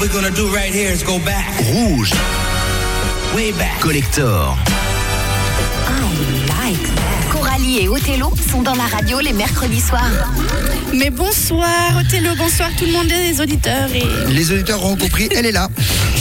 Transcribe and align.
we're 0.00 0.08
gonna 0.08 0.30
do 0.30 0.48
right 0.48 0.72
here 0.72 0.90
is 0.90 1.02
go 1.02 1.18
back, 1.18 1.46
Rouge. 1.72 2.12
way 3.34 3.52
back. 3.52 3.78
Collector. 3.80 4.56
Coralie 7.30 7.80
et 7.80 7.88
Othello 7.88 8.32
sont 8.50 8.62
dans 8.62 8.74
la 8.74 8.84
radio 8.84 9.20
les 9.20 9.32
mercredis 9.32 9.80
soirs. 9.80 10.10
Mais 10.92 11.10
bonsoir 11.10 11.92
Othello, 11.98 12.34
bonsoir 12.36 12.70
tout 12.76 12.86
le 12.86 12.92
monde, 12.92 13.06
les 13.08 13.40
auditeurs. 13.40 13.88
Et 13.94 14.32
Les 14.32 14.52
auditeurs 14.52 14.82
auront 14.82 14.96
compris, 14.96 15.28
elle 15.36 15.46
est 15.46 15.52
là. 15.52 15.68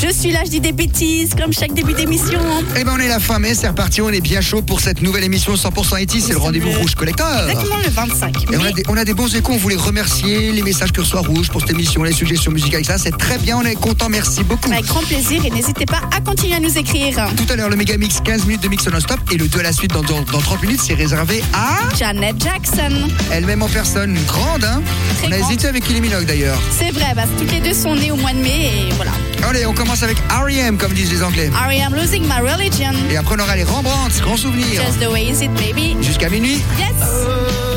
Je 0.02 0.14
suis 0.14 0.32
là, 0.32 0.40
je 0.46 0.50
dis 0.50 0.60
des 0.62 0.72
bêtises 0.72 1.32
comme 1.36 1.52
chaque 1.52 1.74
début 1.74 1.94
d'émission. 1.94 2.40
Eh 2.78 2.84
ben 2.84 2.94
on 2.96 3.00
est 3.00 3.08
la 3.08 3.20
fin 3.20 3.38
mai, 3.40 3.54
c'est 3.54 3.68
reparti, 3.68 4.02
on 4.02 4.10
est 4.10 4.22
bien 4.22 4.40
chaud 4.42 4.62
pour 4.62 4.80
cette 4.80 5.02
nouvelle 5.02 5.24
émission 5.24 5.56
100% 5.56 6.02
IT, 6.02 6.22
c'est 6.22 6.32
le 6.32 6.38
rendez-vous 6.38 6.72
Rouge 6.72 6.96
Collector. 6.96 7.28
Exactement 7.50 7.76
le 7.84 7.90
25. 7.90 8.44
Et 8.54 8.58
on 8.58 8.64
a, 8.64 8.72
des, 8.72 8.84
on 8.88 8.98
a 8.98 9.04
des 9.06 9.14
bons 9.14 9.34
échos, 9.36 9.54
on 9.54 9.58
voulait 9.58 9.76
remercier 9.76 10.52
les 10.52 10.62
messages 10.62 10.92
que 10.94 11.02
reçoit 11.02 11.22
Rouge 11.22 11.50
pour 11.50 11.62
cette 11.62 11.72
émission, 11.72 12.04
les 12.04 12.14
suggestions 12.14 12.52
musicales, 12.52 12.86
ça 12.86 12.98
c'est 12.98 13.18
très 13.18 13.38
bien, 13.38 13.58
on 13.58 13.64
est 13.66 13.76
content, 13.76 14.08
merci 14.10 14.44
beaucoup. 14.44 14.72
avec 14.72 14.86
grand 14.86 15.02
plaisir 15.04 15.44
et 15.46 15.50
n'hésitez 15.50 15.86
pas 15.86 16.02
à 16.16 16.22
continuer 16.22 16.56
à 16.56 16.60
nous 16.60 16.78
écrire. 16.78 17.28
Tout 17.36 17.52
à 17.52 17.56
l'heure 17.58 17.70
le 17.70 17.76
méga 17.76 17.98
mix 17.98 18.20
15 18.24 18.46
minutes 18.46 18.64
de 18.64 18.70
mix 18.70 18.88
non-stop 18.88 19.20
et 19.32 19.38
le 19.38 19.48
2 19.48 19.60
à 19.60 19.64
la 19.64 19.74
suite 19.74 19.92
dans, 19.92 20.04
dans, 20.04 20.22
dans 20.22 20.40
30 20.40 20.62
minutes 20.64 20.82
c'est 20.86 20.94
réservé 20.94 21.44
à 21.54 21.78
Janet 21.98 22.36
Jackson. 22.42 23.08
elle-même 23.32 23.62
en 23.64 23.70
personne, 23.70 24.18
grande 24.28 24.64
hein. 24.64 24.82
Très 25.18 25.28
on 25.28 25.32
a 25.32 25.38
grande. 25.38 25.50
hésité 25.52 25.68
avec 25.68 25.84
Kylie 25.86 26.02
Minogue 26.02 26.26
d'ailleurs. 26.26 26.60
C'est 26.78 26.92
vrai, 26.92 27.14
bah, 27.16 27.24
toutes 27.38 27.52
les 27.52 27.60
deux 27.60 27.74
sont 27.74 27.96
nées 27.96 28.12
au 28.12 28.16
mois 28.16 28.32
de 28.32 28.38
mai 28.40 28.88
et 28.90 28.94
voilà. 28.96 29.12
Allez 29.48 29.66
on 29.66 29.74
commence 29.74 29.89
avec 30.04 30.18
R.E.M. 30.30 30.78
comme 30.78 30.94
disent 30.94 31.12
les 31.12 31.24
anglais. 31.24 31.50
Losing 31.92 32.24
my 32.24 32.40
religion. 32.48 32.92
Et 33.10 33.18
après 33.18 33.36
on 33.36 33.40
aura 33.40 33.56
les 33.56 33.64
Rembrandt, 33.64 34.22
grand 34.22 34.38
souvenir. 34.38 34.82
Just 34.86 35.00
the 35.00 35.12
way 35.12 35.24
is 35.24 35.44
it, 35.44 35.52
baby. 35.56 35.98
Jusqu'à 36.02 36.30
minuit. 36.30 36.62
Yes. 36.78 36.94
Distance 36.94 37.69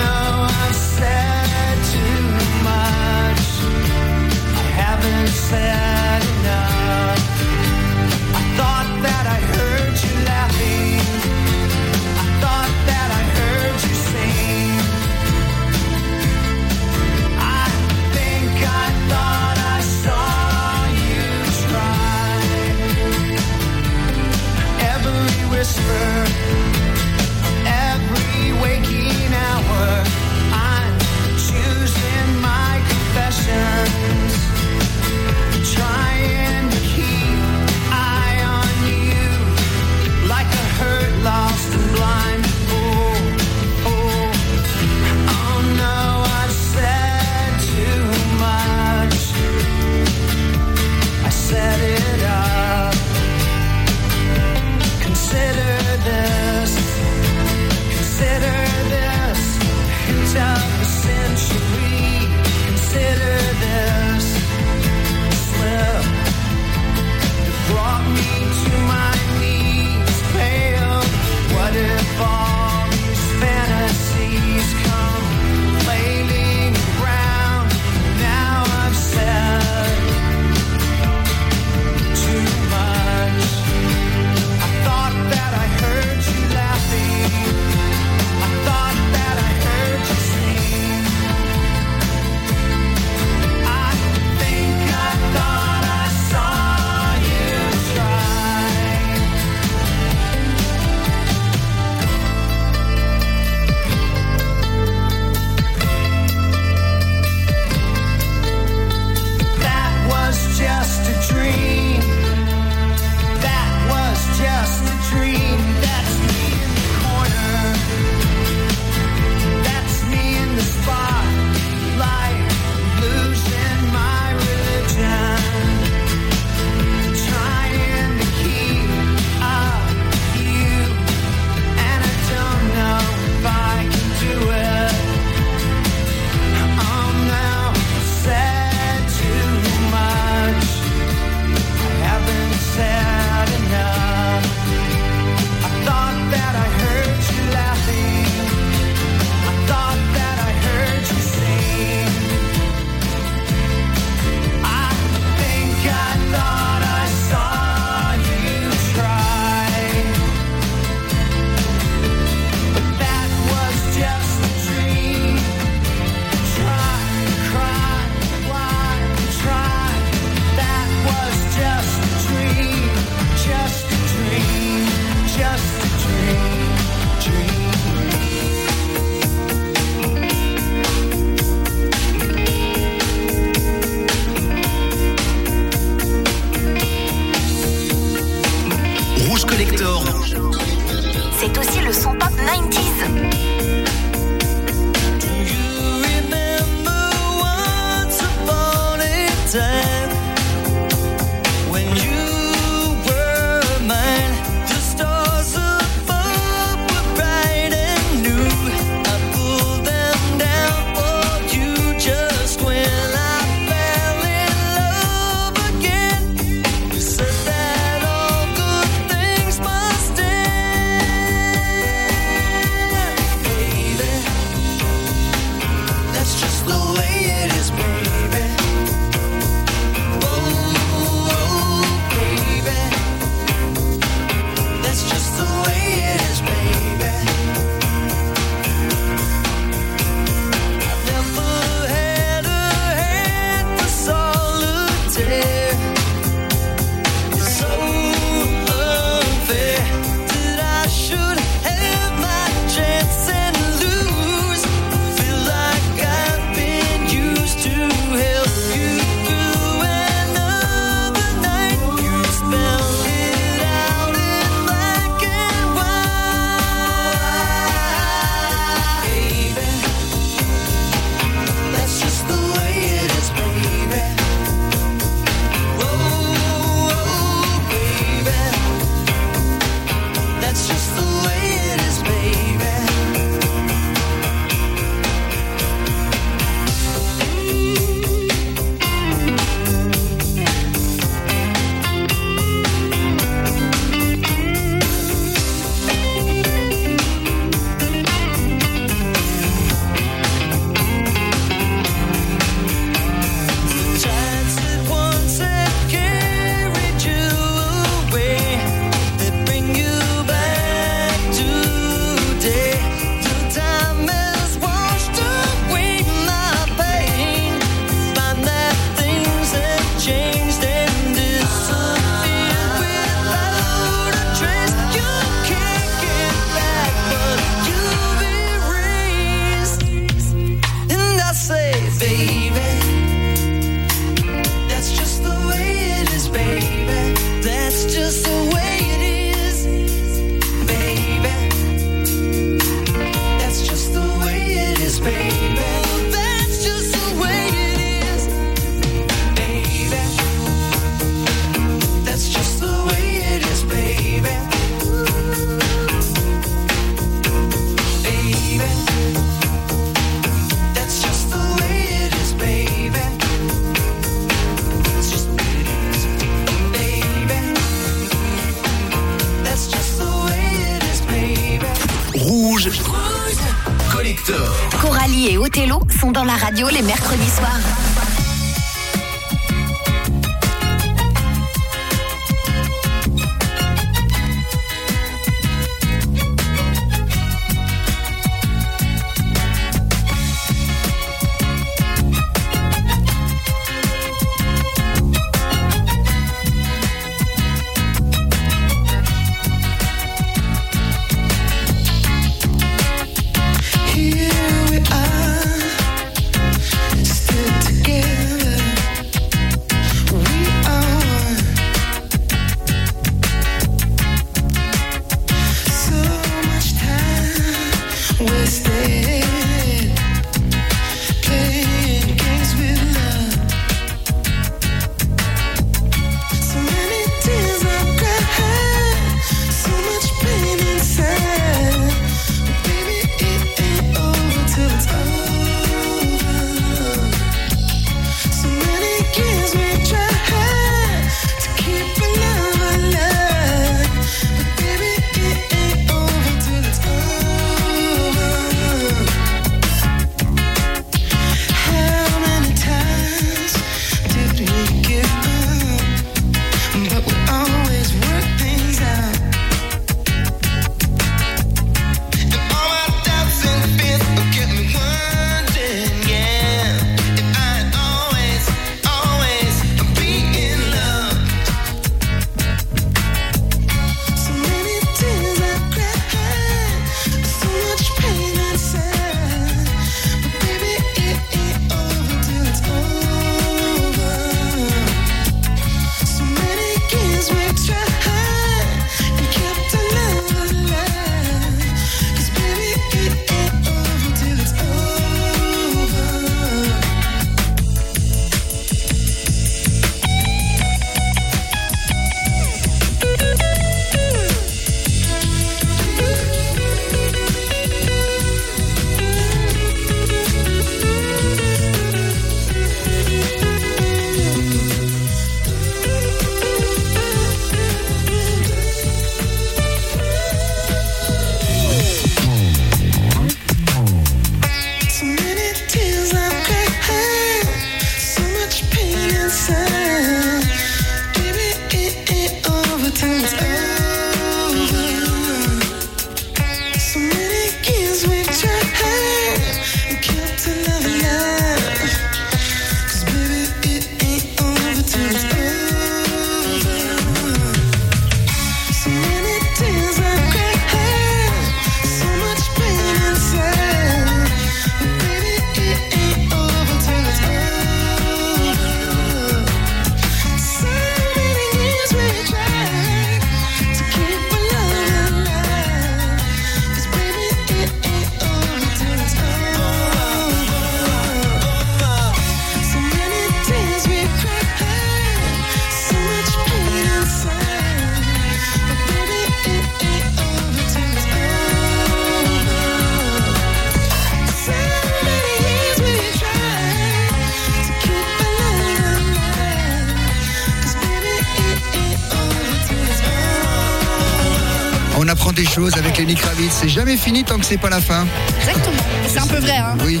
C'est 596.50 596.68
jamais 596.68 596.96
fini 596.96 597.24
tant 597.24 597.38
que 597.38 597.44
c'est 597.44 597.56
pas 597.58 597.70
la 597.70 597.80
fin. 597.80 598.06
Exactement. 598.40 598.76
C'est 599.08 599.18
un 599.20 599.26
peu 599.26 599.38
vrai, 599.38 599.56
hein. 599.56 599.76
Oui. 599.84 600.00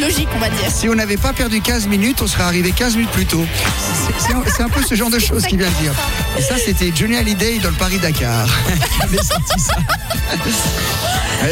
Logique, 0.00 0.28
on 0.34 0.38
va 0.38 0.48
dire. 0.48 0.70
Si 0.74 0.88
on 0.88 0.94
n'avait 0.94 1.16
pas 1.16 1.32
perdu 1.32 1.60
15 1.60 1.86
minutes, 1.86 2.20
on 2.22 2.26
serait 2.26 2.42
arrivé 2.42 2.72
15 2.72 2.96
minutes 2.96 3.10
plus 3.10 3.26
tôt. 3.26 3.44
C'est- 4.18 4.62
un, 4.62 4.68
peu 4.68 4.80
ce 4.82 4.94
genre 4.94 5.10
de 5.10 5.18
choses 5.18 5.44
qu'il 5.46 5.58
vient 5.58 5.68
de 5.68 5.74
dire. 5.82 5.92
Et 6.38 6.42
ça, 6.42 6.56
c'était 6.56 6.90
Johnny 6.94 7.16
Hallyday 7.16 7.58
dans 7.58 7.68
le 7.70 7.74
Paris-Dakar. 7.74 8.46
ça. 9.58 9.74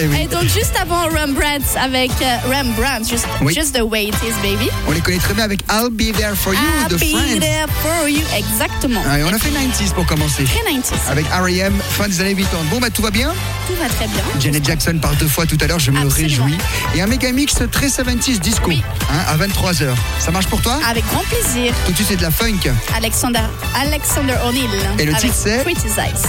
Eh 0.00 0.06
oui. 0.06 0.22
Et 0.22 0.26
donc 0.26 0.44
juste 0.44 0.74
avant 0.80 1.02
Rembrandt 1.08 1.64
avec 1.78 2.10
euh, 2.22 2.36
Rembrandt, 2.50 3.06
just, 3.08 3.26
Oui. 3.42 3.54
just 3.54 3.74
the 3.76 3.82
way 3.82 4.06
it 4.06 4.14
is, 4.22 4.32
baby. 4.42 4.70
On 4.88 4.92
les 4.92 5.00
connaît 5.00 5.18
très 5.18 5.34
bien 5.34 5.44
avec 5.44 5.60
I'll 5.70 5.90
Be 5.90 6.12
There 6.16 6.34
For 6.34 6.54
You 6.54 6.60
I'll 6.60 6.88
de 6.88 6.96
be 6.96 7.10
Friends. 7.10 7.40
there 7.40 7.66
for 7.82 8.08
you. 8.08 8.22
Exactement. 8.36 9.02
Ah, 9.08 9.18
et 9.18 9.24
on 9.24 9.28
a 9.32 9.38
fait 9.38 9.50
90s 9.50 9.92
pour 9.92 10.06
commencer. 10.06 10.44
Très 10.44 10.60
90s. 10.72 11.10
Avec 11.10 11.26
R.E.M. 11.26 11.74
fin 11.90 12.08
des 12.08 12.20
années 12.20 12.34
80. 12.34 12.58
Bon, 12.70 12.78
bah 12.80 12.88
tout 12.90 13.02
va 13.02 13.10
bien? 13.10 13.32
Tout 13.72 13.80
va 13.82 13.88
très 13.88 14.06
bien. 14.06 14.22
Janet 14.38 14.64
Jackson 14.64 14.98
par 15.00 15.14
deux 15.16 15.28
fois 15.28 15.46
tout 15.46 15.56
à 15.60 15.66
l'heure, 15.66 15.78
je 15.78 15.90
me 15.90 16.00
Absolument. 16.00 16.44
réjouis. 16.44 16.58
Et 16.94 17.00
un 17.00 17.06
méga 17.06 17.32
mix 17.32 17.54
très 17.70 17.86
70s 17.88 18.38
disco 18.38 18.68
Oui. 18.68 18.82
hein, 19.10 19.24
à 19.26 19.36
23h. 19.36 19.88
Ça 20.18 20.30
marche 20.30 20.46
pour 20.46 20.60
toi? 20.60 20.78
Avec 20.88 21.04
grand 21.06 21.22
plaisir. 21.24 21.72
Tout 21.86 21.92
de 21.92 21.96
suite, 21.96 22.08
c'est 22.10 22.16
de 22.16 22.22
la 22.22 22.30
funk. 22.30 22.58
Alexander, 22.94 23.40
Alexander 23.74 24.34
O'Neill. 24.46 24.68
Et 24.98 25.06
le 25.06 25.14
titre, 25.14 25.34
c'est 25.34 25.62
Criticize. 25.64 26.26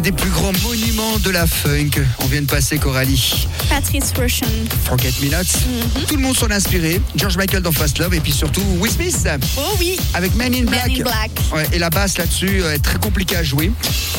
Des 0.00 0.12
plus 0.12 0.30
grands 0.30 0.52
monuments 0.62 1.18
de 1.18 1.30
la 1.30 1.46
funk. 1.46 1.90
On 2.20 2.26
vient 2.26 2.42
de 2.42 2.46
passer 2.46 2.78
Coralie. 2.78 3.48
Patrice 3.68 4.12
Russian. 4.18 4.46
Forget 4.84 5.12
Me 5.22 5.30
Not. 5.30 5.38
Mhm. 5.38 6.04
Tout 6.06 6.16
le 6.16 6.22
monde 6.22 6.36
s'en 6.36 6.46
a 6.50 6.54
inspiré. 6.56 7.00
George 7.16 7.36
Michael 7.36 7.62
dans 7.62 7.72
Fast 7.72 7.98
Love 7.98 8.14
et 8.14 8.20
puis 8.20 8.32
surtout 8.32 8.62
Will 8.78 8.90
Smith 8.92 9.16
Oh 9.56 9.60
oui, 9.80 9.98
avec 10.14 10.34
Man 10.36 10.54
in 10.54 10.64
Black. 10.64 10.88
in 10.90 11.02
Black. 11.02 11.30
Ouais, 11.52 11.66
et 11.72 11.78
la 11.78 11.90
basse 11.90 12.16
là-dessus 12.18 12.62
euh, 12.62 12.74
est 12.74 12.78
très 12.78 12.98
compliquée 12.98 13.36
à 13.36 13.42
jouer. 13.42 13.70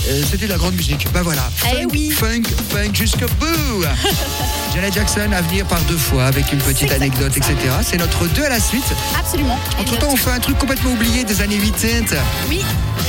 Euh, 0.08 0.22
C'était 0.30 0.46
de 0.48 0.52
la 0.52 0.58
grande 0.58 0.76
musique. 0.76 1.08
Bah 1.14 1.22
voilà. 1.24 1.50
Eh 1.66 1.82
Funk, 1.84 1.88
oui. 1.94 2.10
funk, 2.12 2.44
funk 2.72 2.94
jusqu'au 2.94 3.28
bout. 3.40 3.86
Janet 4.74 4.94
Jackson 4.94 5.32
à 5.36 5.42
venir 5.42 5.66
par 5.66 5.80
deux 5.82 5.98
fois 5.98 6.26
avec 6.26 6.52
une 6.54 6.60
petite 6.60 6.92
anecdote, 6.92 7.36
etc. 7.36 7.56
C'est 7.82 7.98
notre 7.98 8.28
deux 8.28 8.44
à 8.46 8.50
la 8.50 8.60
suite. 8.60 8.84
absolument. 9.20 9.58
Entre 9.80 9.98
temps, 9.98 10.10
on 10.12 10.16
fait 10.16 10.32
un 10.32 10.40
truc 10.40 10.58
complètement 10.58 10.92
oublié 10.92 11.24
des 11.24 11.42
années 11.42 11.58
80. 11.58 12.18
Oui, 12.48 12.64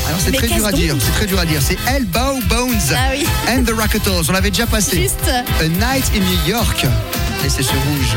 Alors 0.09 0.21
c'est 0.25 0.33
très 0.33 0.49
dur 0.49 0.67
à 0.67 0.73
dire. 0.73 0.95
C'est 0.99 1.13
très 1.13 1.27
dur 1.27 1.39
à 1.39 1.47
dire. 1.47 1.61
C'est 1.63 1.79
Elbow 1.89 2.41
Bones 2.49 2.75
Ah 2.95 3.11
oui. 3.13 3.27
and 3.49 3.65
the 3.65 3.71
Rocketals. 3.79 4.25
On 4.29 4.33
l'avait 4.33 4.51
déjà 4.51 4.67
passé. 4.67 5.03
juste. 5.03 5.29
A 5.29 5.69
Night 5.69 6.11
in 6.17 6.21
New 6.21 6.49
York. 6.51 6.85
Et 7.45 7.49
c'est 7.49 7.63
sur 7.63 7.75
rouge. 7.75 8.17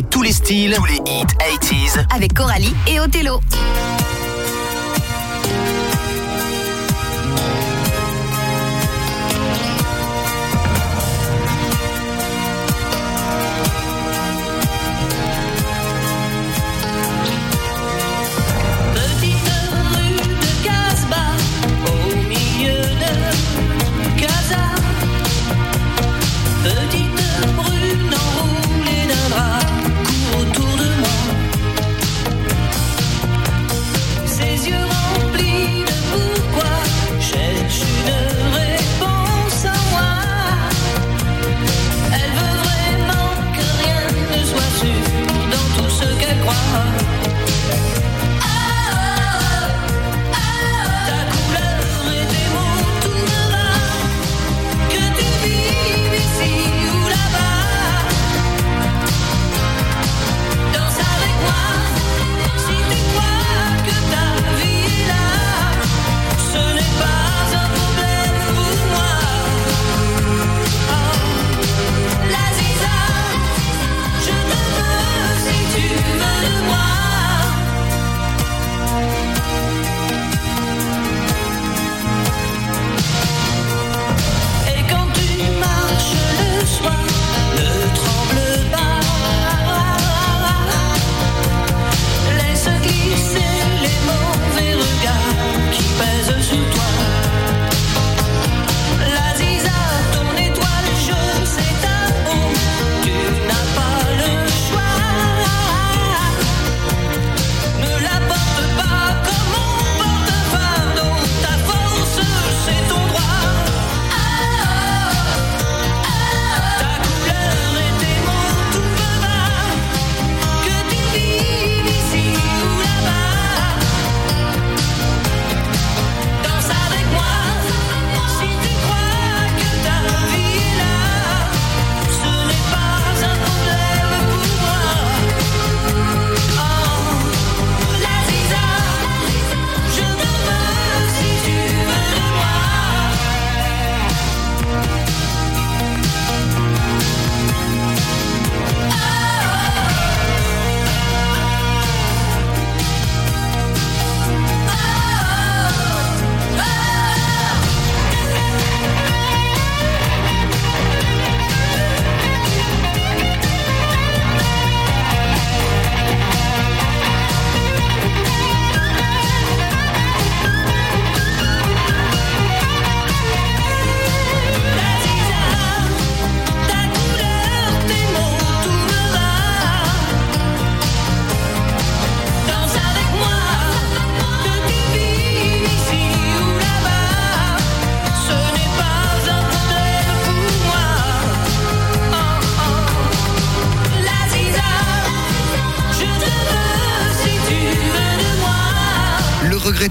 Tous 0.00 0.22
les 0.22 0.32
styles, 0.32 0.74
tous 0.74 0.86
les 0.86 0.96
hits 0.96 1.26
80s. 1.38 2.06
Avec 2.14 2.32
Coralie 2.32 2.74
et 2.86 2.98
Othello. 2.98 3.40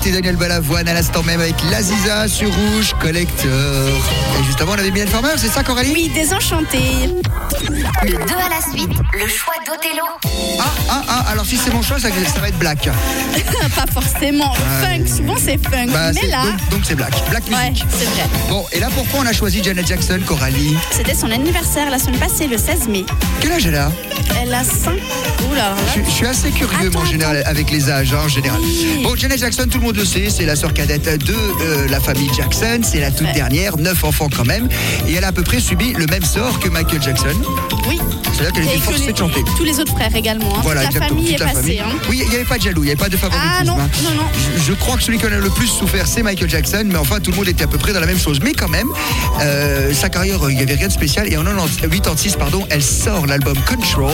Le 0.01 0.05
regretté 0.05 0.21
Daniel 0.21 0.35
Balavoine 0.35 0.87
à 0.87 0.93
l'instant 0.95 1.21
même 1.21 1.41
avec 1.41 1.55
l'Aziza 1.69 2.27
sur 2.27 2.49
Rouge 2.51 2.95
Collector. 2.99 3.49
Et 4.39 4.43
juste 4.45 4.59
avant, 4.59 4.71
on 4.71 4.79
avait 4.79 4.89
Mylène 4.89 5.07
Farmer, 5.07 5.33
c'est 5.37 5.49
ça 5.49 5.63
Coralie? 5.63 5.91
Oui, 5.93 6.11
désenchanté. 6.13 6.79
Le 7.69 8.13
2 8.13 8.15
à 8.17 8.49
la 8.49 8.61
suite, 8.61 8.89
le 9.13 9.27
choix 9.27 9.53
d'Othello. 9.65 10.05
Ah, 10.59 10.63
ah, 10.89 11.03
ah, 11.07 11.25
alors 11.31 11.45
si 11.45 11.57
c'est 11.57 11.71
mon 11.71 11.81
choix, 11.81 11.99
ça, 11.99 12.09
ça 12.09 12.39
va 12.39 12.47
être 12.49 12.57
Black. 12.57 12.89
Pas 13.75 13.85
forcément. 13.93 14.53
Funk, 14.81 15.05
souvent 15.07 15.35
c'est 15.37 15.59
funk. 15.69 15.87
Bah, 15.91 16.11
mais 16.13 16.21
c'est- 16.21 16.27
là, 16.27 16.43
donc 16.71 16.81
c'est 16.83 16.95
Black. 16.95 17.13
Black 17.29 17.43
ouais, 17.51 17.69
Music. 17.69 17.85
c'est 17.91 18.05
vrai. 18.05 18.23
Bon, 18.49 18.65
et 18.71 18.79
là 18.79 18.87
pourquoi 18.93 19.19
on 19.21 19.25
a 19.27 19.33
choisi 19.33 19.63
Janet 19.63 19.85
Jackson, 19.87 20.19
Coralie 20.25 20.75
C'était 20.91 21.13
son 21.13 21.29
anniversaire 21.31 21.89
la 21.91 21.99
semaine 21.99 22.19
passée, 22.19 22.47
le 22.47 22.57
16 22.57 22.87
mai. 22.87 23.05
Quel 23.39 23.51
âge 23.51 23.65
elle 23.67 23.75
a 23.75 23.91
Elle 24.41 24.53
a 24.53 24.63
5. 24.63 24.93
Ouh 24.93 25.53
là, 25.55 25.69
là. 25.69 25.75
je, 25.95 26.01
je 26.03 26.09
suis 26.09 26.25
assez 26.25 26.49
curieux, 26.51 26.87
Attends, 26.89 26.91
moi, 26.93 27.01
en 27.01 27.05
général, 27.05 27.43
avec 27.45 27.69
les 27.71 27.89
âges, 27.89 28.13
hein, 28.13 28.21
en 28.25 28.27
général. 28.27 28.59
Oui. 28.61 29.01
Bon, 29.03 29.15
Janet 29.15 29.39
Jackson, 29.39 29.65
tout 29.69 29.77
le 29.79 29.83
monde 29.85 29.97
le 29.97 30.05
sait, 30.05 30.29
c'est 30.29 30.45
la 30.45 30.55
sœur 30.55 30.73
cadette 30.73 31.03
de 31.23 31.33
euh, 31.33 31.87
la 31.89 31.99
famille 31.99 32.29
Jackson. 32.35 32.79
C'est 32.83 32.99
la 32.99 33.11
toute 33.11 33.27
Ouais. 33.27 33.33
dernière, 33.33 33.77
neuf 33.77 34.03
enfants 34.03 34.29
quand 34.35 34.45
même. 34.45 34.67
Et 35.07 35.13
elle 35.13 35.23
a 35.23 35.27
à 35.27 35.31
peu 35.31 35.43
près 35.43 35.59
subi 35.59 35.93
le 35.93 36.05
même 36.07 36.23
sort 36.23 36.59
que 36.59 36.69
Michael 36.69 37.01
Jackson. 37.01 37.35
Oui. 37.87 38.10
C'est-à-dire 38.41 38.53
qu'elle 38.63 38.73
Et 38.73 38.77
était 38.77 38.91
forcée 38.91 39.11
de 39.13 39.17
chanter. 39.17 39.43
tous 39.57 39.63
les 39.63 39.79
autres 39.79 39.91
frères 39.93 40.15
également. 40.15 40.55
hein. 40.57 40.61
Voilà, 40.63 40.85
Toute 40.85 40.95
la 40.95 41.07
famille 41.07 41.31
toute 41.35 41.41
est 41.41 41.53
passée. 41.53 41.79
hein. 41.79 41.89
Oui, 42.09 42.21
il 42.23 42.29
n'y 42.29 42.35
avait 42.35 42.43
pas 42.45 42.57
de 42.57 42.63
jaloux, 42.63 42.81
il 42.83 42.85
n'y 42.87 42.91
avait 42.91 42.99
pas 42.99 43.09
de 43.09 43.17
favoritisme. 43.17 43.55
Ah 43.59 43.63
non, 43.63 43.79
hein. 43.79 43.89
non, 44.03 44.09
non. 44.15 44.23
Je, 44.57 44.63
je 44.63 44.73
crois 44.73 44.97
que 44.97 45.03
celui 45.03 45.17
qui 45.19 45.25
en 45.25 45.31
a 45.31 45.37
le 45.37 45.49
plus 45.49 45.67
souffert, 45.67 46.07
c'est 46.07 46.23
Michael 46.23 46.49
Jackson, 46.49 46.83
mais 46.85 46.95
enfin, 46.97 47.19
tout 47.19 47.31
le 47.31 47.37
monde 47.37 47.47
était 47.47 47.63
à 47.63 47.67
peu 47.67 47.77
près 47.77 47.93
dans 47.93 47.99
la 47.99 48.05
même 48.07 48.19
chose. 48.19 48.39
Mais 48.43 48.53
quand 48.53 48.69
même, 48.69 48.87
euh, 49.41 49.93
sa 49.93 50.09
carrière, 50.09 50.39
il 50.49 50.55
n'y 50.57 50.61
avait 50.63 50.75
rien 50.75 50.87
de 50.87 50.91
spécial. 50.93 51.31
Et 51.31 51.37
en 51.37 51.43
86, 51.43 52.35
pardon, 52.37 52.65
elle 52.69 52.83
sort 52.83 53.27
l'album 53.27 53.57
Control. 53.67 54.11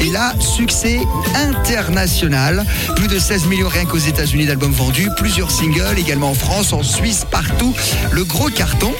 Et 0.00 0.10
là, 0.10 0.32
succès 0.40 1.00
international. 1.34 2.64
Plus 2.96 3.08
de 3.08 3.18
16 3.18 3.46
millions 3.46 3.68
rien 3.68 3.84
qu'aux 3.84 3.98
États-Unis 3.98 4.46
d'albums 4.46 4.72
vendus, 4.72 5.08
plusieurs 5.16 5.50
singles, 5.50 5.98
également 5.98 6.30
en 6.30 6.34
France, 6.34 6.72
en 6.72 6.82
Suisse, 6.82 7.26
partout. 7.30 7.74
Le 8.12 8.24
gros 8.24 8.48
carton. 8.48 8.92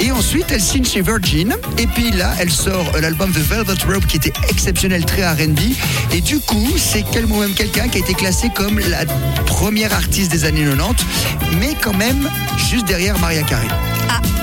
Et 0.00 0.10
ensuite, 0.12 0.46
elle 0.50 0.60
signe 0.60 0.84
chez 0.84 1.00
Virgin. 1.02 1.56
Et 1.76 1.86
puis 1.88 2.10
là, 2.12 2.32
elle 2.38 2.50
sort 2.52 2.84
l'album 3.00 3.32
The 3.32 3.38
Velvet 3.38 3.74
Rope 3.92 4.06
qui 4.08 4.16
était 4.16 4.32
exceptionnel, 4.48 5.04
très 5.04 5.28
RB. 5.28 5.58
Et 6.12 6.20
du 6.20 6.40
coup, 6.40 6.68
c'est 6.76 7.04
même 7.40 7.54
quelqu'un 7.54 7.88
qui 7.88 7.98
a 7.98 8.00
été 8.00 8.14
classé 8.14 8.50
comme 8.54 8.78
la 8.78 9.04
première 9.46 9.92
artiste 9.92 10.30
des 10.32 10.44
années 10.44 10.64
90, 10.64 11.04
mais 11.60 11.76
quand 11.80 11.96
même 11.96 12.28
juste 12.70 12.86
derrière 12.86 13.18
Maria 13.18 13.42
Carey 13.42 13.97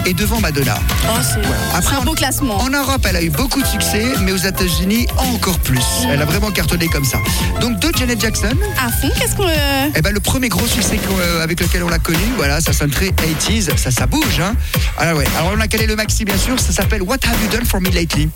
et 0.05 0.13
devant 0.13 0.39
Madonna. 0.39 0.79
Oh, 1.07 1.89
un 1.95 2.01
beau 2.03 2.13
classement. 2.13 2.57
En 2.57 2.69
Europe, 2.69 3.05
elle 3.07 3.15
a 3.15 3.21
eu 3.21 3.29
beaucoup 3.29 3.61
de 3.61 3.67
succès, 3.67 4.05
mais 4.21 4.31
aux 4.31 4.37
États-Unis, 4.37 5.07
encore 5.17 5.59
plus. 5.59 5.79
Mm. 5.79 6.09
Elle 6.11 6.21
a 6.21 6.25
vraiment 6.25 6.51
cartonné 6.51 6.87
comme 6.87 7.05
ça. 7.05 7.19
Donc 7.61 7.79
de 7.79 7.91
Janet 7.97 8.19
Jackson. 8.19 8.53
À 8.77 8.89
fond, 8.89 9.09
qu'est-ce 9.17 9.35
qu'on. 9.35 9.47
Euh, 9.47 9.89
eh 9.95 10.01
ben, 10.01 10.13
le 10.13 10.19
premier 10.19 10.49
gros 10.49 10.67
succès 10.67 10.99
euh, 11.19 11.43
avec 11.43 11.59
lequel 11.59 11.83
on 11.83 11.89
l'a 11.89 11.99
connue, 11.99 12.17
voilà, 12.37 12.61
ça 12.61 12.73
sonne 12.73 12.91
très 12.91 13.07
80s, 13.07 13.75
ça, 13.77 13.91
ça 13.91 14.05
bouge. 14.05 14.39
Hein. 14.39 14.55
Ah 14.97 15.09
Alors, 15.09 15.53
on 15.55 15.59
a 15.59 15.67
calé 15.67 15.87
le 15.87 15.95
maxi, 15.95 16.25
bien 16.25 16.37
sûr, 16.37 16.59
ça 16.59 16.71
s'appelle 16.71 17.01
What 17.01 17.17
Have 17.25 17.41
You 17.43 17.49
Done 17.51 17.65
For 17.65 17.81
Me 17.81 17.89
Lately? 17.89 18.29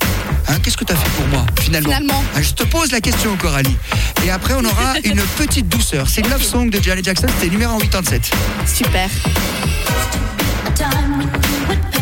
Hein, 0.48 0.56
qu'est-ce 0.64 0.78
que 0.78 0.86
tu 0.86 0.94
as 0.94 0.96
fait 0.96 1.10
pour 1.12 1.28
moi, 1.28 1.46
finalement, 1.60 1.90
finalement. 1.90 2.24
Ah, 2.36 2.42
je 2.42 2.52
te 2.52 2.64
pose 2.64 2.92
la 2.92 3.02
question, 3.02 3.36
Coralie. 3.38 3.78
Et 4.26 4.32
après, 4.32 4.54
on 4.56 4.66
aura 4.66 4.96
une 5.04 5.22
petite 5.38 5.68
douceur. 5.68 6.10
C'est 6.10 6.28
Love 6.28 6.44
Song 6.44 6.70
de 6.70 6.82
Janet 6.82 7.06
Jackson, 7.06 7.28
c'était 7.40 7.52
numéro 7.52 7.78
87. 7.78 8.32
Super. 8.66 9.10
time. 10.80 11.20
When 11.20 11.28
you 11.28 11.68
would 11.68 11.99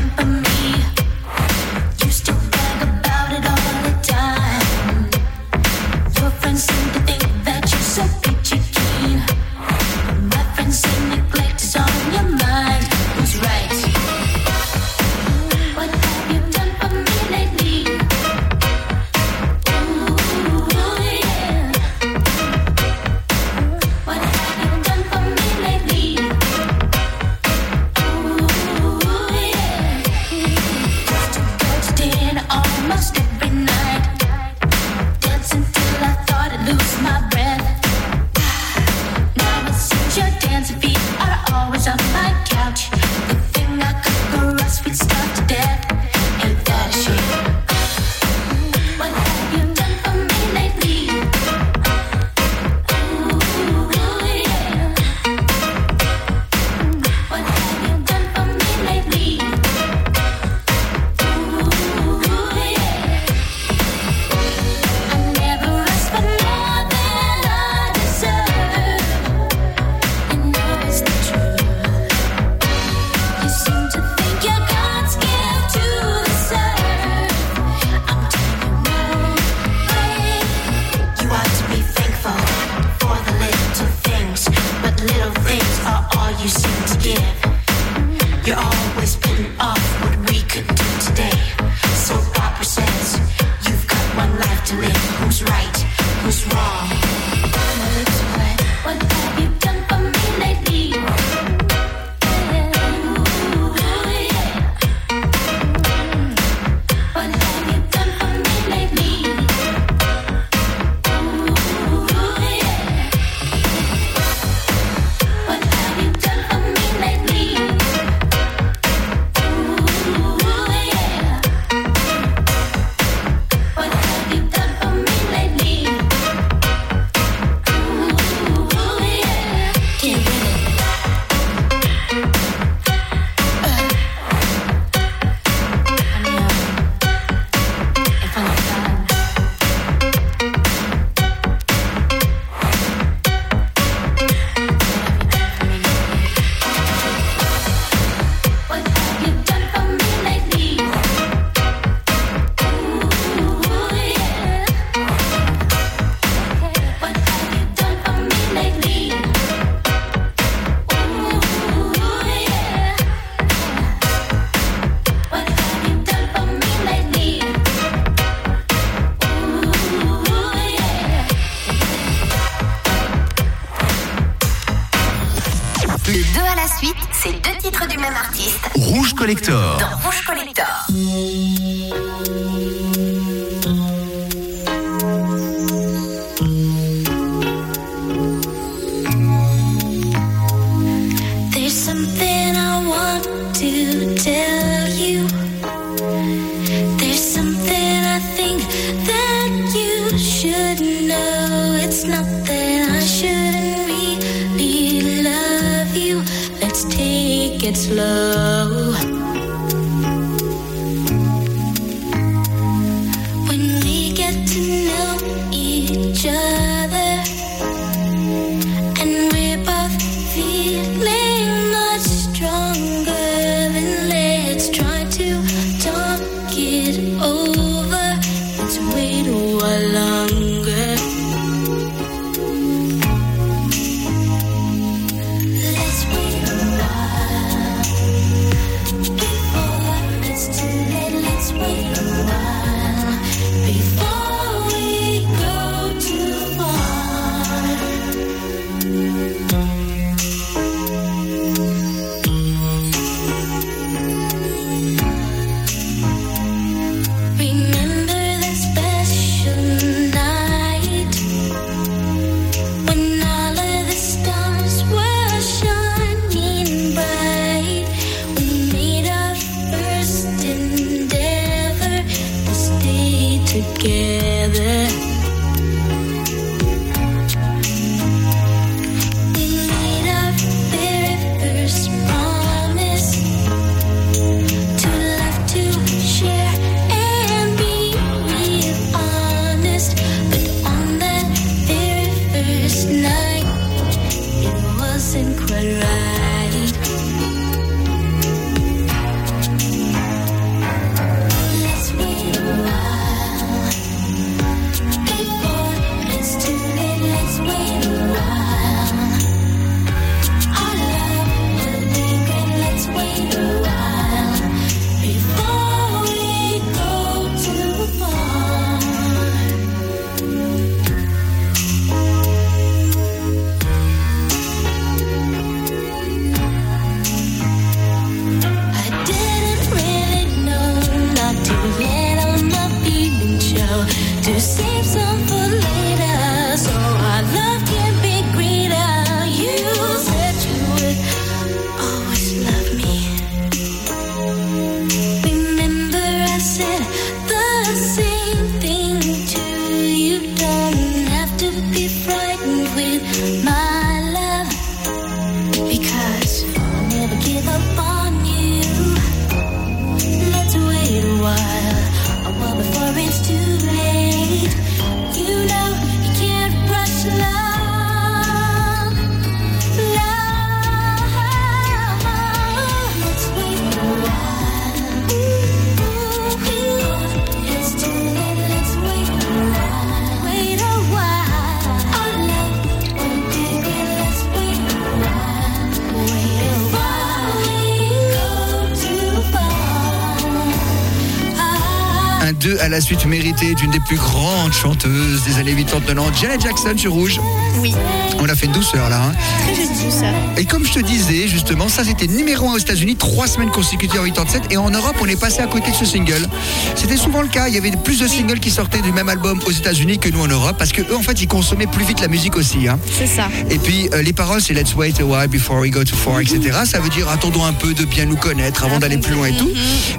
grandes 394.47 394.53
chanteuses 394.53 395.23
des 395.25 395.39
années 395.39 395.53
80-90, 395.55 396.21
Janet 396.21 396.41
Jackson 396.41 396.73
sur 396.77 396.93
Rouge. 396.93 397.19
Oui, 397.59 397.73
On 398.19 398.29
a 398.29 398.35
fait 398.35 398.45
une 398.45 398.53
douceur 398.53 398.89
là. 398.89 399.01
hein. 399.03 399.13
très 399.43 399.53
juste 399.55 399.73
tout 399.73 399.91
ça. 399.91 400.05
Et 400.37 400.45
comme 400.45 400.65
je 400.65 400.71
te 400.73 400.79
disais, 400.79 401.27
justement, 401.27 401.67
ça 401.67 401.83
c'était 401.83 402.07
numéro 402.07 402.49
1 402.49 402.53
aux 402.53 402.57
États-Unis, 402.57 402.95
trois 402.95 403.27
semaines 403.27 403.49
consécutives 403.51 403.99
en 403.99 404.05
87. 404.05 404.43
Et 404.51 404.57
en 404.57 404.69
Europe, 404.69 404.95
on 405.01 405.05
est 405.07 405.19
passé 405.19 405.41
à 405.41 405.47
côté 405.47 405.71
de 405.71 405.75
ce 405.75 405.83
single. 405.85 406.27
C'était 406.75 406.95
souvent 406.97 407.21
le 407.21 407.27
cas. 407.27 407.47
Il 407.49 407.55
y 407.55 407.57
avait 407.57 407.71
plus 407.71 407.99
de 407.99 408.07
singles 408.07 408.39
qui 408.39 408.49
sortaient 408.51 408.81
du 408.81 408.91
même 408.93 409.09
album 409.09 409.39
aux 409.45 409.51
États-Unis 409.51 409.99
que 409.99 410.07
nous 410.09 410.21
en 410.21 410.27
Europe, 410.27 410.55
parce 410.57 410.71
que 410.71 410.81
eux, 410.81 410.95
en 410.95 411.01
fait, 411.01 411.21
ils 411.21 411.27
consommaient 411.27 411.67
plus 411.67 411.83
vite 411.83 411.99
la 411.99 412.07
musique 412.07 412.37
aussi. 412.37 412.67
hein. 412.69 412.79
C'est 412.97 413.07
ça. 413.07 413.27
Et 413.49 413.57
puis 413.57 413.89
euh, 413.93 414.01
les 414.01 414.13
paroles, 414.13 414.41
c'est 414.41 414.53
Let's 414.53 414.75
wait 414.75 414.93
a 415.01 415.03
while 415.03 415.27
before 415.27 415.57
we 415.59 415.71
go 415.71 415.83
too 415.83 415.95
far, 415.97 416.21
etc. 416.21 416.39
Ça 416.65 416.79
veut 416.79 416.89
dire 416.89 417.09
attendons 417.09 417.43
un 417.43 417.53
peu 417.53 417.73
de 417.73 417.83
bien 417.85 418.05
nous 418.05 418.15
connaître 418.17 418.63
avant 418.63 418.79
d'aller 418.79 418.97
plus 418.97 419.13
loin 419.13 419.27
et 419.27 419.35
tout. 419.35 419.49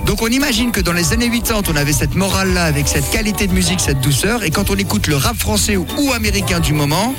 Donc 0.06 0.22
on 0.22 0.28
imagine 0.28 0.70
que 0.72 0.80
dans 0.80 0.92
les 0.94 1.12
années 1.12 1.28
80, 1.30 1.62
on 1.70 1.76
avait 1.76 1.92
cette 1.92 2.14
morale-là 2.14 2.64
avec 2.64 2.88
cette 2.88 3.10
qualité 3.10 3.46
de 3.46 3.52
musique, 3.52 3.80
cette 3.80 4.00
douceur. 4.00 4.42
Et 4.44 4.47
quand 4.50 4.70
on 4.70 4.76
écoute 4.76 5.06
le 5.06 5.16
rap 5.16 5.36
français 5.36 5.76
ou, 5.76 5.86
ou 5.98 6.12
américain 6.12 6.60
du 6.60 6.72
moment, 6.72 7.14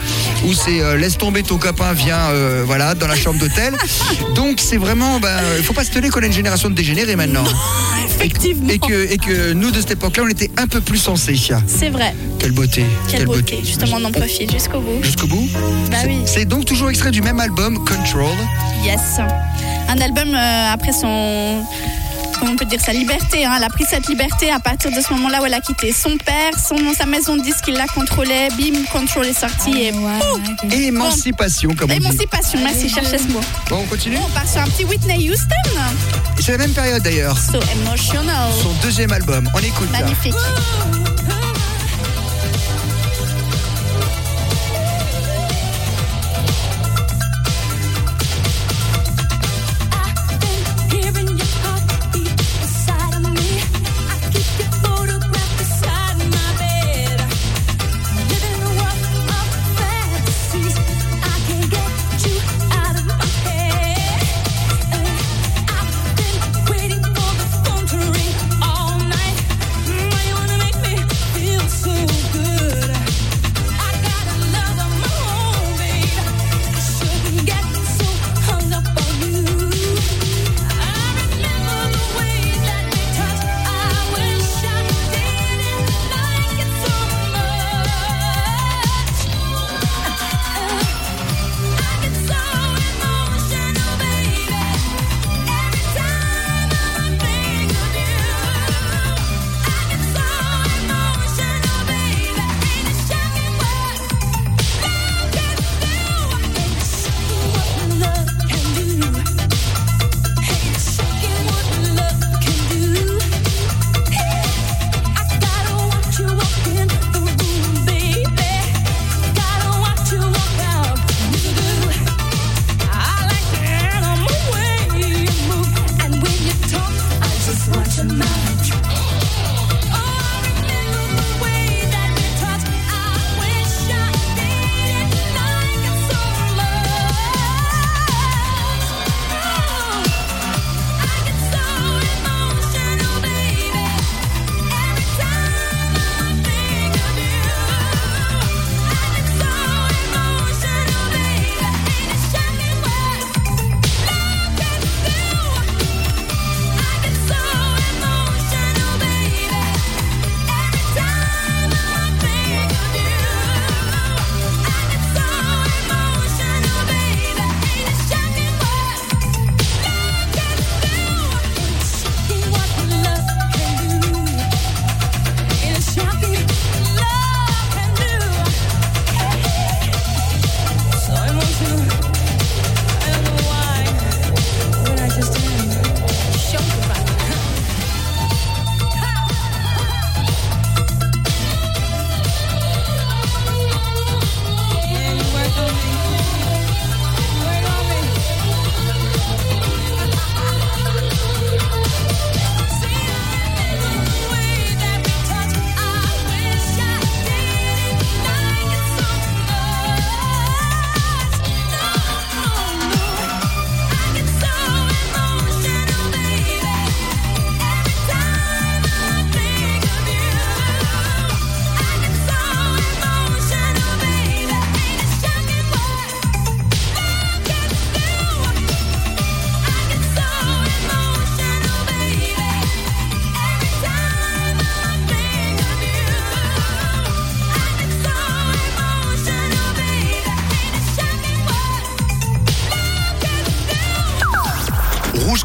où 0.45 0.53
c'est 0.53 0.81
euh, 0.81 0.97
laisse 0.97 1.17
tomber 1.17 1.43
ton 1.43 1.57
copain, 1.57 1.93
viens, 1.93 2.29
euh, 2.29 2.63
voilà, 2.65 2.95
dans 2.95 3.07
la 3.07 3.15
chambre 3.15 3.39
d'hôtel. 3.39 3.75
Donc 4.35 4.59
c'est 4.59 4.77
vraiment, 4.77 5.19
ben, 5.19 5.37
il 5.57 5.63
faut 5.63 5.73
pas 5.73 5.83
se 5.83 5.91
tenir 5.91 6.11
qu'on 6.11 6.21
a 6.21 6.25
une 6.25 6.33
génération 6.33 6.69
de 6.69 6.75
dégénérés 6.75 7.15
maintenant. 7.15 7.43
Effectivement. 8.05 8.69
Et 8.69 8.79
que, 8.79 9.11
et 9.11 9.17
que 9.17 9.53
nous 9.53 9.71
de 9.71 9.79
cette 9.79 9.91
époque-là, 9.91 10.23
on 10.25 10.29
était 10.29 10.51
un 10.57 10.67
peu 10.67 10.81
plus 10.81 10.97
sensés. 10.97 11.39
C'est 11.67 11.89
vrai. 11.89 12.13
Quelle 12.39 12.51
beauté. 12.51 12.85
Quelle 13.09 13.25
beauté. 13.25 13.59
Justement, 13.63 13.97
on 13.99 14.05
en 14.05 14.11
profite 14.11 14.51
jusqu'au 14.51 14.79
bout. 14.79 15.03
Jusqu'au 15.03 15.27
bout. 15.27 15.47
Bah 15.91 15.97
oui. 16.05 16.19
C'est 16.25 16.45
donc 16.45 16.65
toujours 16.65 16.89
extrait 16.89 17.11
du 17.11 17.21
même 17.21 17.39
album, 17.39 17.77
Control. 17.85 18.35
Yes. 18.83 19.19
Un 19.89 20.01
album 20.01 20.33
euh, 20.33 20.73
après 20.73 20.91
son. 20.91 21.63
On 22.41 22.55
peut 22.55 22.65
dire 22.65 22.81
sa 22.81 22.93
liberté. 22.93 23.45
Hein. 23.45 23.53
Elle 23.57 23.63
a 23.63 23.69
pris 23.69 23.85
cette 23.85 24.07
liberté 24.07 24.51
à 24.51 24.59
partir 24.59 24.91
de 24.91 25.01
ce 25.01 25.13
moment-là 25.13 25.41
où 25.41 25.45
elle 25.45 25.53
a 25.53 25.61
quitté 25.61 25.91
son 25.91 26.17
père, 26.17 26.51
son, 26.57 26.77
sa 26.93 27.05
maison 27.05 27.35
de 27.35 27.41
disques, 27.41 27.65
il 27.67 27.75
la 27.75 27.87
contrôlait. 27.87 28.49
Bim, 28.57 28.83
Control 28.91 29.25
est 29.27 29.39
sorti 29.39 29.71
et. 29.83 29.91
Pouf 29.91 30.73
Émancipation, 30.73 31.75
comme 31.75 31.91
on 31.91 31.93
dit. 31.97 32.05
Émancipation, 32.05 32.59
merci, 32.61 32.89
cherchez 32.89 33.17
ce 33.17 33.27
mot. 33.27 33.41
Bon, 33.69 33.79
on 33.83 33.85
continue 33.85 34.15
Bon, 34.15 34.23
on 34.27 34.29
part 34.31 34.47
sur 34.47 34.61
un 34.61 34.67
petit 34.67 34.85
Whitney 34.85 35.29
Houston. 35.29 35.79
C'est 36.39 36.51
la 36.53 36.57
même 36.57 36.73
période 36.73 37.01
d'ailleurs. 37.03 37.37
So 37.37 37.59
emotional. 37.81 38.49
Son 38.61 38.73
deuxième 38.81 39.11
album. 39.11 39.49
On 39.53 39.59
écoute 39.59 39.89
ça. 39.91 39.99
Magnifique. 40.01 40.35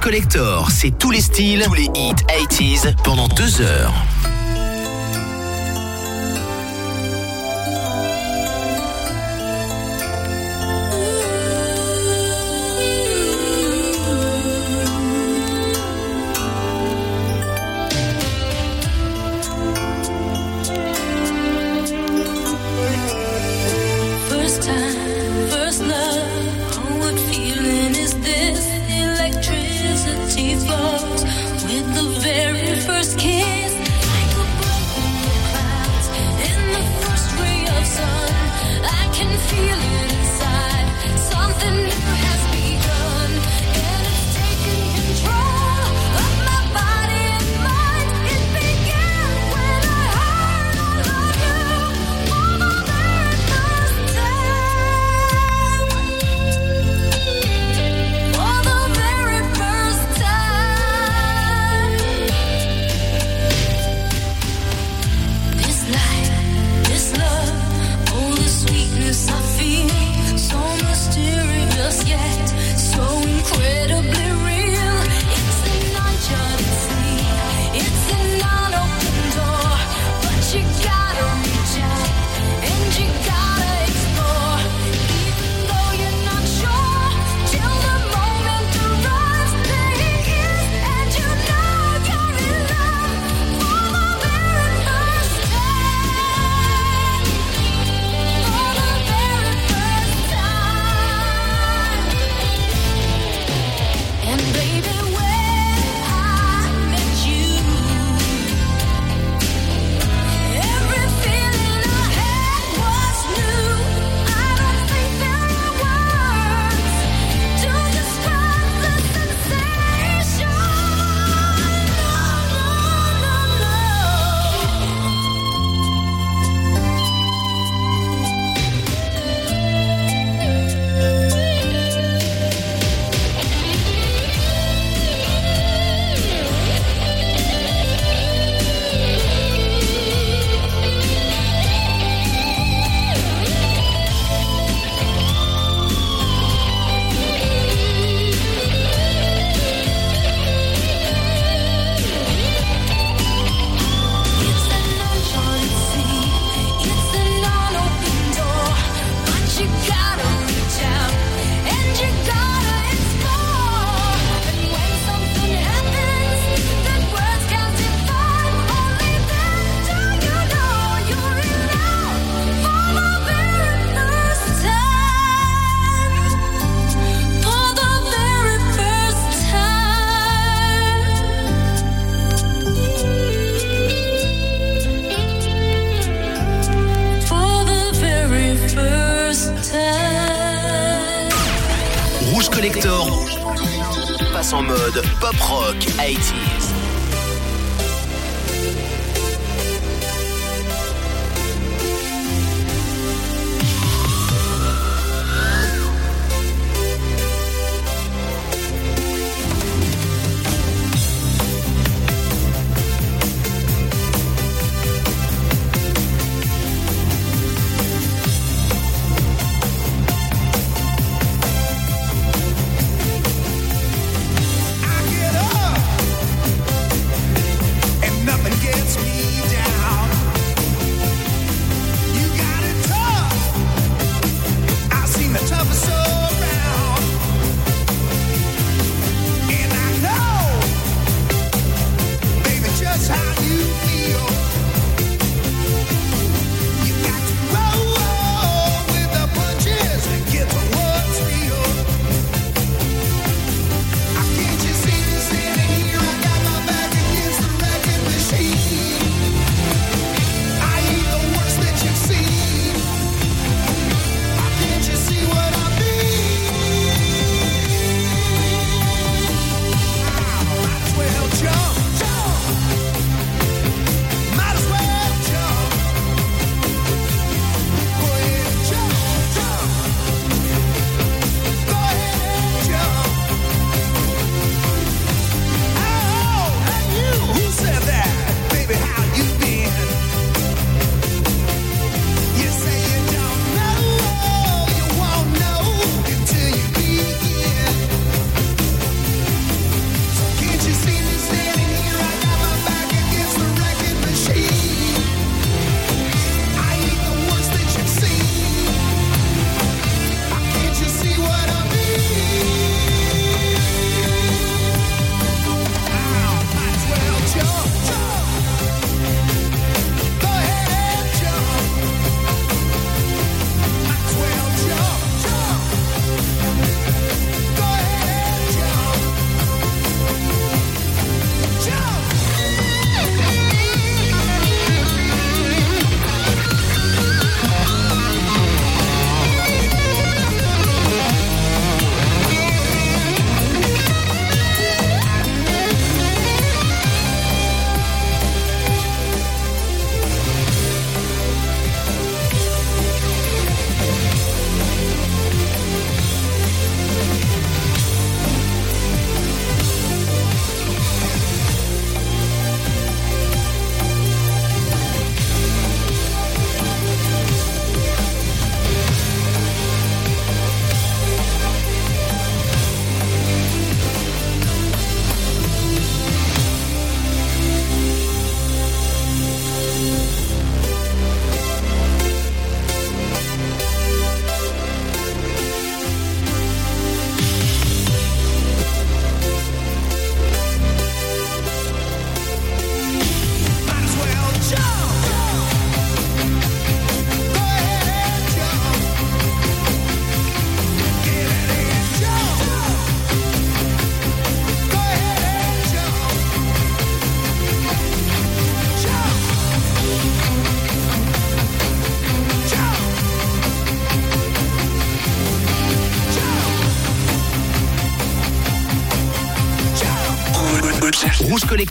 Collector, 0.04 0.70
c'est 0.70 0.98
tous 0.98 1.10
les 1.10 1.22
styles, 1.22 1.62
tous 1.64 1.72
les 1.72 1.88
hits 1.94 2.12
80s 2.28 2.94
pendant 3.04 3.26
deux 3.26 3.62
heures. 3.62 3.94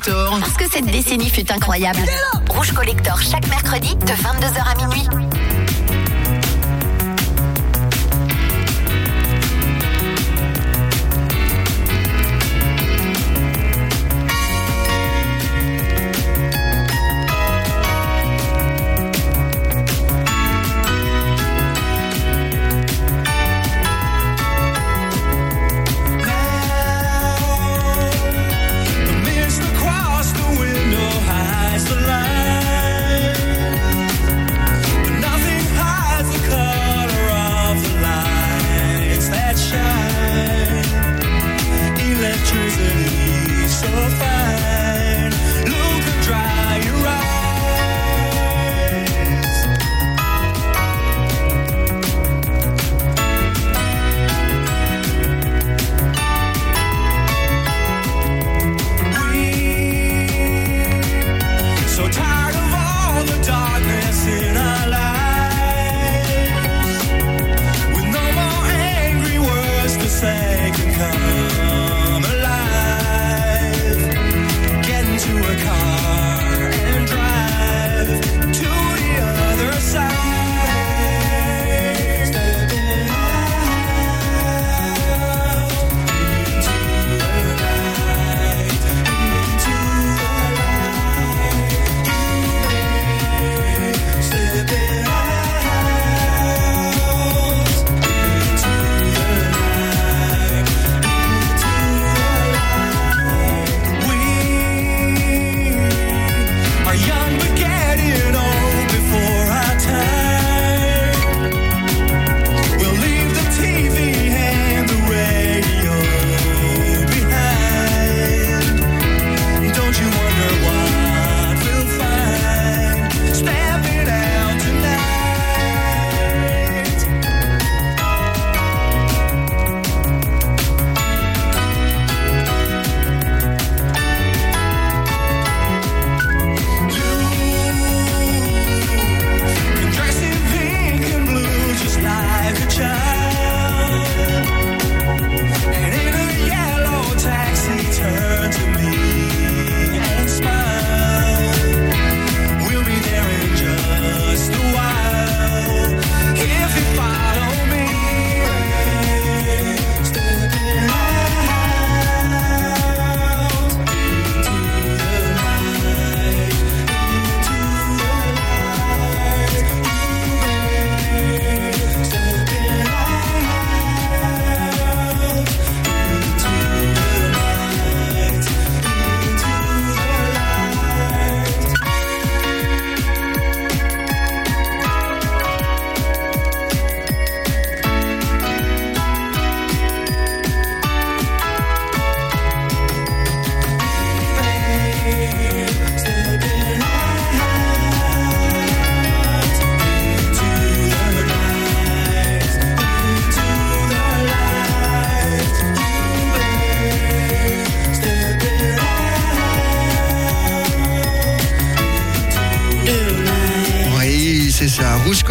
Parce 0.02 0.54
que 0.54 0.70
cette 0.72 0.86
décennie 0.86 1.30
fut 1.30 1.52
incroyable. 1.52 2.00
Rouge 2.50 2.72
Collector 2.72 3.20
chaque 3.22 3.48
mercredi 3.48 3.96
de 3.96 4.08
22h 4.08 4.72
à 4.72 4.76
minuit. 4.76 5.23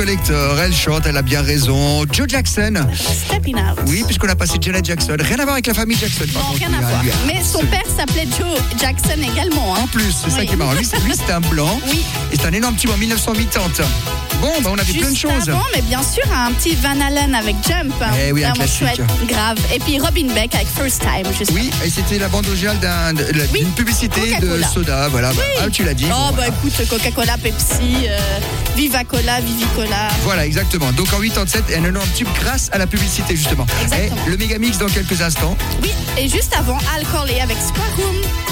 Collector, 0.06 0.58
elle 0.58 0.74
chante, 0.74 1.06
elle 1.06 1.16
a 1.16 1.22
bien 1.22 1.42
raison. 1.42 2.04
Joe 2.10 2.26
Jackson. 2.26 2.72
Stepping 2.92 3.54
out. 3.54 3.78
Oui, 3.86 4.02
puisqu'on 4.04 4.28
a 4.28 4.34
passé 4.34 4.54
Janet 4.60 4.84
Jackson. 4.84 5.14
Rien 5.16 5.38
à 5.38 5.42
voir 5.44 5.52
avec 5.52 5.68
la 5.68 5.74
famille 5.74 5.96
Jackson. 5.96 6.24
par 6.34 6.42
Non, 6.42 6.48
contre, 6.48 6.58
rien 6.58 6.76
à 6.76 6.80
voir. 6.80 7.02
Mais 7.24 7.40
son 7.44 7.60
père 7.66 7.84
s'appelait 7.96 8.26
Joe 8.36 8.58
Jackson 8.80 9.20
également. 9.22 9.76
hein. 9.76 9.82
En 9.84 9.86
plus, 9.86 10.12
c'est 10.24 10.30
ça 10.30 10.44
qui 10.44 10.54
est 10.54 10.56
marrant. 10.56 10.72
Lui, 10.72 10.84
c'est- 10.84 11.32
un 11.32 11.40
blanc. 11.40 11.78
Oui. 11.88 12.02
Et 12.32 12.36
c'est 12.36 12.46
un 12.46 12.52
énorme 12.52 12.74
tube 12.74 12.90
en 12.90 12.96
1980. 12.96 13.86
Bon, 14.40 14.50
bah, 14.64 14.70
on 14.72 14.78
avait 14.78 14.92
plein 14.92 15.02
de 15.02 15.14
Juste 15.14 15.18
choses. 15.22 15.48
avant, 15.48 15.62
mais 15.72 15.82
bien 15.82 16.02
sûr, 16.02 16.24
un 16.34 16.50
petit 16.52 16.74
Van 16.74 17.00
Allen 17.00 17.32
avec 17.32 17.54
Jump. 17.66 17.94
Eh 18.26 18.32
oui, 18.32 18.44
un 18.44 18.50
classique. 18.54 18.80
chouette, 18.80 19.00
grave. 19.28 19.56
Et 19.72 19.78
puis 19.78 20.00
Robin 20.00 20.26
Beck 20.34 20.52
avec 20.56 20.66
First 20.66 21.00
Time, 21.02 21.32
juste 21.38 21.52
Oui, 21.54 21.70
et 21.84 21.88
c'était 21.88 22.18
la 22.18 22.26
bande 22.26 22.48
originale 22.48 22.78
d'une 23.14 23.46
Oui, 23.52 23.64
publicité 23.76 24.34
de 24.40 24.60
soda. 24.64 25.06
Voilà, 25.10 25.30
ah, 25.62 25.70
tu 25.70 25.84
l'as 25.84 25.94
dit. 25.94 26.06
Oh, 26.08 26.12
bon, 26.12 26.26
bah 26.30 26.32
voilà. 26.34 26.48
écoute, 26.48 26.88
Coca-Cola, 26.88 27.36
Pepsi, 27.38 28.08
euh, 28.08 28.18
Viva 28.76 29.04
Cola, 29.04 29.40
Vivicola. 29.40 30.08
Voilà, 30.22 30.46
exactement. 30.46 30.92
Donc 30.92 31.12
en 31.12 31.20
87, 31.20 31.64
un 31.76 31.84
énorme 31.84 32.08
tube 32.14 32.28
grâce 32.40 32.68
à 32.72 32.78
la 32.78 32.86
publicité, 32.86 33.36
justement. 33.36 33.66
Exactement. 33.82 34.26
Et 34.26 34.30
le 34.30 34.36
méga 34.36 34.58
mix 34.58 34.78
dans 34.78 34.88
quelques 34.88 35.20
instants. 35.20 35.56
Oui, 35.82 35.90
et 36.18 36.28
juste 36.28 36.54
avant, 36.56 36.78
Al 36.94 37.04
Corley 37.06 37.40
avec 37.40 37.56
Square 37.58 37.96
Room. 37.96 38.51